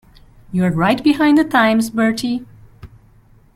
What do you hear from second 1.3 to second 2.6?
the times, Bertie.